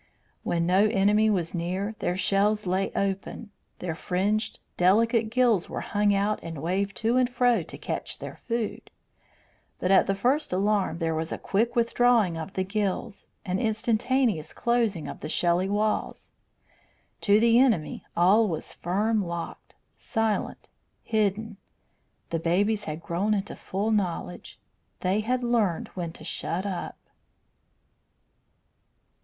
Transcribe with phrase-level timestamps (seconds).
[0.41, 6.11] When no enemy was near their shells lay open; their fringed, delicate gills were hung
[6.11, 8.89] out and waved to and fro to catch their food.
[9.77, 14.53] But at the first alarm there was a quick withdrawing of the gills, an instantaneous
[14.53, 16.31] closing of the shelly walls.
[17.21, 20.67] To the enemy all was firm locked, silent,
[21.03, 21.57] hidden.
[22.31, 24.59] The babies had grown into full knowledge;
[25.01, 26.97] they had learned when to shut up.